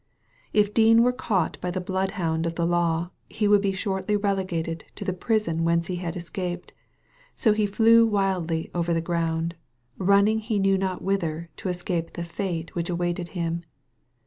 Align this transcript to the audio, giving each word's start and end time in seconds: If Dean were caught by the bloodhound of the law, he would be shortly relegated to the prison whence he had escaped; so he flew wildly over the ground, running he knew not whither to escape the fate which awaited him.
If 0.51 0.73
Dean 0.73 1.03
were 1.03 1.11
caught 1.11 1.61
by 1.61 1.69
the 1.69 1.79
bloodhound 1.79 2.47
of 2.47 2.55
the 2.55 2.65
law, 2.65 3.11
he 3.29 3.47
would 3.47 3.61
be 3.61 3.71
shortly 3.71 4.15
relegated 4.17 4.83
to 4.95 5.05
the 5.05 5.13
prison 5.13 5.63
whence 5.63 5.85
he 5.85 5.97
had 5.97 6.15
escaped; 6.15 6.73
so 7.35 7.53
he 7.53 7.67
flew 7.67 8.07
wildly 8.07 8.71
over 8.73 8.95
the 8.95 8.99
ground, 9.01 9.53
running 9.99 10.39
he 10.39 10.57
knew 10.57 10.75
not 10.79 11.03
whither 11.03 11.51
to 11.57 11.69
escape 11.69 12.13
the 12.13 12.23
fate 12.23 12.73
which 12.73 12.89
awaited 12.89 13.27
him. 13.37 13.61